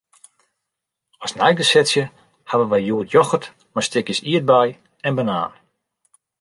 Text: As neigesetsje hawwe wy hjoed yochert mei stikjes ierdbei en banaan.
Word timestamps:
As 1.25 1.33
neigesetsje 1.39 2.03
hawwe 2.49 2.65
wy 2.71 2.79
hjoed 2.85 3.09
yochert 3.15 3.45
mei 3.73 3.85
stikjes 3.85 4.21
ierdbei 4.31 4.69
en 5.07 5.15
banaan. 5.17 5.53